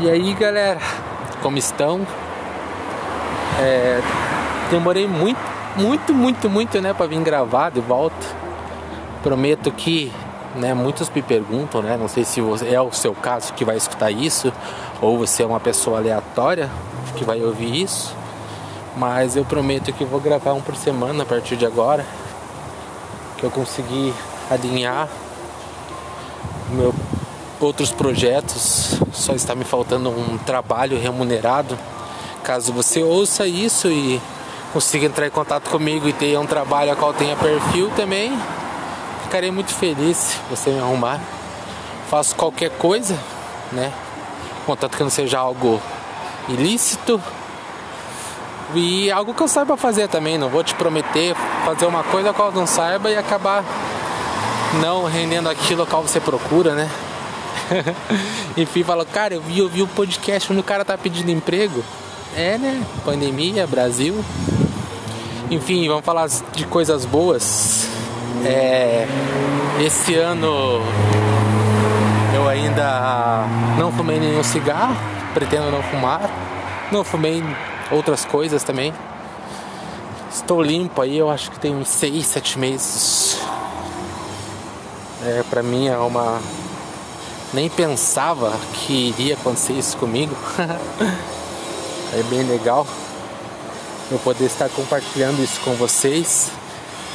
[0.00, 0.78] E aí galera,
[1.42, 2.06] como estão?
[3.60, 4.00] É,
[4.70, 5.40] demorei muito,
[5.74, 8.14] muito, muito, muito né, para vir gravar de volta.
[9.24, 10.12] Prometo que,
[10.54, 14.12] né, muitos me perguntam, né, não sei se é o seu caso que vai escutar
[14.12, 14.52] isso
[15.02, 16.70] ou você é uma pessoa aleatória
[17.16, 18.14] que vai ouvir isso,
[18.96, 22.06] mas eu prometo que vou gravar um por semana a partir de agora,
[23.36, 24.14] que eu consegui
[24.48, 25.08] alinhar
[26.70, 26.94] meu
[27.60, 31.78] outros projetos, só está me faltando um trabalho remunerado.
[32.42, 34.20] Caso você ouça isso e
[34.72, 38.38] consiga entrar em contato comigo e tenha um trabalho a qual tenha perfil também,
[39.24, 41.20] ficarei muito feliz se você me arrumar.
[42.10, 43.18] Faço qualquer coisa,
[43.72, 43.92] né?
[44.64, 45.80] Contanto que não seja algo
[46.48, 47.20] ilícito
[48.74, 50.38] e algo que eu saiba fazer também.
[50.38, 51.34] Não vou te prometer
[51.64, 53.64] fazer uma coisa a qual não saiba e acabar
[54.80, 56.90] não rendendo aquilo a qual você procura, né?
[58.56, 61.82] Enfim, falou, cara, eu vi, eu vi o podcast onde o cara tá pedindo emprego.
[62.36, 62.84] É, né?
[63.04, 64.24] Pandemia, Brasil.
[65.50, 67.86] Enfim, vamos falar de coisas boas.
[68.44, 69.06] É,
[69.84, 70.80] esse ano
[72.34, 73.46] eu ainda
[73.78, 74.96] não fumei nenhum cigarro,
[75.34, 76.30] pretendo não fumar.
[76.92, 77.42] Não fumei
[77.90, 78.92] outras coisas também.
[80.30, 83.38] Estou limpo aí, eu acho que tem uns 6, 7 meses.
[85.24, 86.40] É, pra mim é uma
[87.52, 90.34] nem pensava que iria acontecer isso comigo.
[90.58, 92.86] é bem legal
[94.10, 96.50] eu poder estar compartilhando isso com vocês.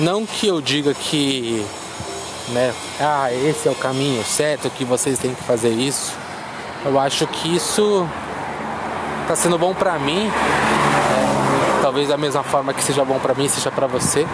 [0.00, 1.64] Não que eu diga que,
[2.48, 6.12] né, ah, esse é o caminho certo, que vocês têm que fazer isso.
[6.84, 8.06] Eu acho que isso
[9.22, 10.28] está sendo bom para mim.
[10.28, 14.26] É, talvez da mesma forma que seja bom para mim, seja para você.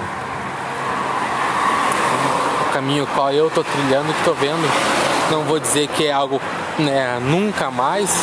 [2.69, 6.41] O caminho qual eu tô trilhando, que tô vendo não vou dizer que é algo
[6.79, 8.15] né, nunca mais.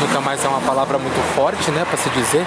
[0.00, 2.46] Nunca mais é uma palavra muito forte, né, para se dizer.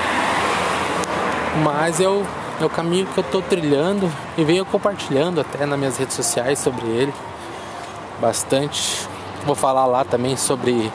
[1.63, 2.25] Mas eu
[2.59, 6.59] é o caminho que eu estou trilhando e venho compartilhando até nas minhas redes sociais
[6.59, 7.13] sobre ele
[8.19, 9.07] bastante.
[9.45, 10.91] Vou falar lá também sobre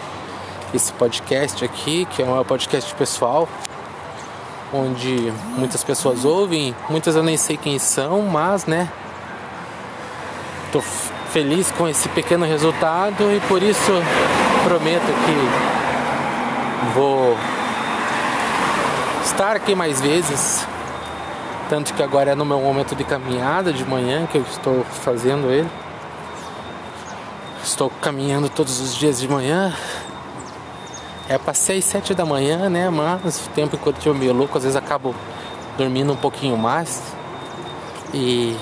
[0.73, 3.49] esse podcast aqui, que é um podcast pessoal,
[4.73, 8.89] onde muitas pessoas ouvem, muitas eu nem sei quem são, mas né,
[10.71, 10.81] tô
[11.37, 13.93] feliz com esse pequeno resultado e por isso
[14.65, 17.37] prometo que vou
[19.23, 20.67] estar aqui mais vezes.
[21.69, 25.51] Tanto que agora é no meu momento de caminhada de manhã que eu estou fazendo
[25.51, 25.69] ele.
[27.63, 29.75] Estou caminhando todos os dias de manhã.
[31.29, 32.89] É para 6, 7 da manhã, né?
[32.89, 35.15] Mas o tempo enquanto eu meio louco, às vezes acabo
[35.77, 37.03] dormindo um pouquinho mais.
[38.15, 38.57] E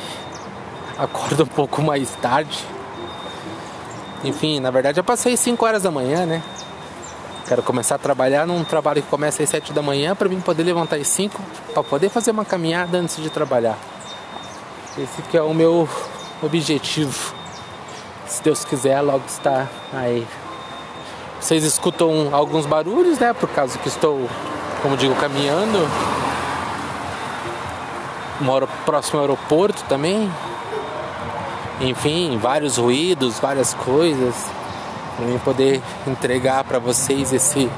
[0.98, 2.64] acordo um pouco mais tarde.
[4.22, 6.42] Enfim, na verdade eu passei 5 horas da manhã, né?
[7.46, 10.62] Quero começar a trabalhar num trabalho que começa às 7 da manhã para mim poder
[10.62, 11.40] levantar às 5
[11.74, 13.76] para poder fazer uma caminhada antes de trabalhar.
[14.96, 15.88] Esse que é o meu
[16.42, 17.34] objetivo.
[18.26, 20.26] Se Deus quiser, logo está aí.
[21.38, 23.34] Vocês escutam alguns barulhos, né?
[23.34, 24.26] Por causa que estou,
[24.80, 25.86] como digo, caminhando.
[28.40, 30.30] Moro próximo ao aeroporto também
[31.80, 34.34] enfim, vários ruídos, várias coisas,
[35.16, 37.70] para mim poder entregar para vocês esse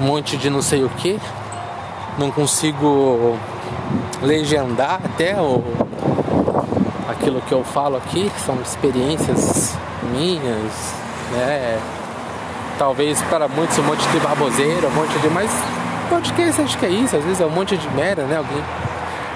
[0.00, 1.18] monte de não sei o que.
[2.18, 3.36] Não consigo
[4.22, 5.62] legendar até o,
[7.08, 9.76] aquilo que eu falo aqui, são experiências
[10.12, 10.94] minhas,
[11.32, 11.78] né?
[12.78, 15.28] Talvez para muitos um monte de baboseira, um monte de.
[15.28, 15.50] Mas
[16.08, 18.36] podcast acho que é isso, às vezes é um monte de merda, né?
[18.36, 18.62] Alguém.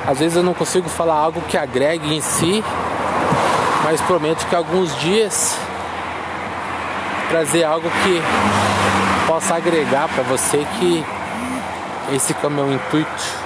[0.07, 2.65] Às vezes eu não consigo falar algo que agregue em si
[3.85, 5.57] mas prometo que alguns dias
[7.29, 8.23] trazer algo que
[9.27, 11.05] possa agregar para você que
[12.13, 13.41] esse é o meu intuito.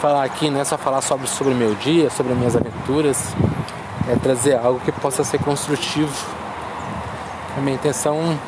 [0.00, 3.34] Falar aqui não é só falar sobre sobre o meu dia sobre minhas aventuras
[4.08, 6.12] é trazer algo que possa ser construtivo.
[7.56, 8.38] A minha intenção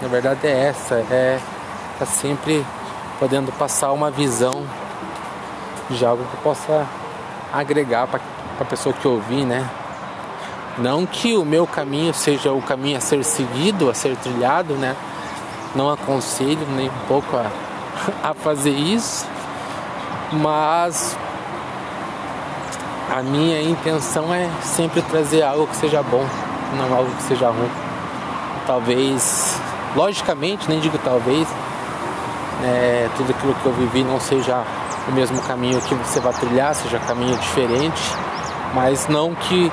[0.00, 1.38] na verdade é essa é
[1.92, 2.64] estar tá sempre
[3.18, 4.66] podendo passar uma visão
[5.88, 6.86] de algo que possa
[7.52, 8.20] agregar para
[8.58, 9.68] a pessoa que ouvir né
[10.78, 14.94] não que o meu caminho seja o caminho a ser seguido, a ser trilhado, né?
[15.74, 17.50] Não aconselho nem um pouco a,
[18.30, 19.26] a fazer isso,
[20.32, 21.16] mas
[23.10, 26.26] a minha intenção é sempre trazer algo que seja bom,
[26.76, 27.70] não algo que seja ruim.
[28.66, 29.58] Talvez,
[29.94, 31.48] logicamente, nem digo talvez,
[32.64, 34.62] é, tudo aquilo que eu vivi não seja
[35.08, 38.02] o mesmo caminho que você vai trilhar, seja caminho diferente,
[38.76, 39.72] mas não que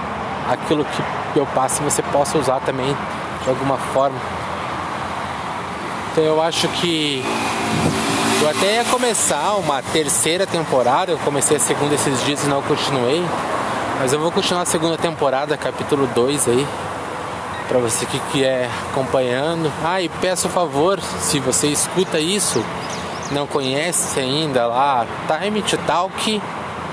[0.50, 0.86] aquilo
[1.34, 2.96] que eu passo você possa usar também
[3.44, 4.18] de alguma forma.
[6.10, 7.22] Então eu acho que
[8.42, 12.62] eu até ia começar uma terceira temporada, eu comecei a segunda esses dias e não
[12.62, 13.22] continuei.
[14.00, 16.68] Mas eu vou continuar a segunda temporada, capítulo 2 aí,
[17.68, 19.70] para você que quer acompanhando.
[19.84, 22.64] Ah, e peço favor, se você escuta isso,
[23.32, 26.42] não conhece ainda lá, Time to Talk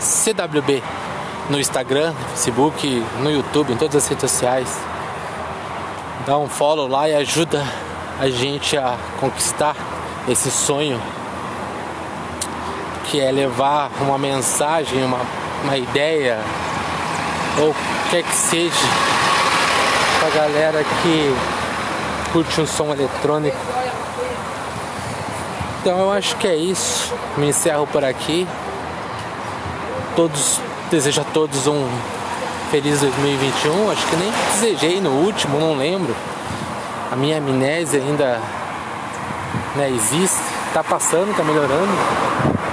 [0.01, 0.83] CWB
[1.51, 4.79] no Instagram, no Facebook, no YouTube, em todas as redes sociais.
[6.25, 7.63] Dá um follow lá e ajuda
[8.19, 9.75] a gente a conquistar
[10.29, 11.01] esse sonho
[13.11, 15.21] que é levar uma mensagem, uma,
[15.65, 16.39] uma ideia
[17.59, 17.75] ou
[18.11, 18.87] quer que seja
[20.21, 21.35] pra galera que
[22.33, 23.57] curte um som eletrônico.
[25.81, 27.13] Então eu acho que é isso.
[27.37, 28.47] Me encerro por aqui.
[30.15, 31.89] Todos desejo a todos um
[32.71, 33.91] feliz 2021.
[33.91, 36.15] Acho que nem desejei no último, não lembro.
[37.11, 38.41] A minha amnésia ainda
[39.77, 40.41] né, existe,
[40.75, 41.93] tá passando, tá melhorando.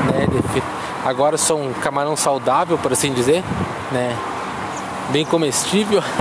[0.05, 0.27] Né,
[1.05, 3.43] agora sou um camarão saudável, por assim dizer,
[3.91, 4.15] né?
[5.09, 6.03] Bem comestível.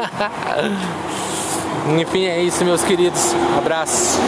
[2.00, 3.34] Enfim, é isso, meus queridos.
[3.56, 4.19] Abraço.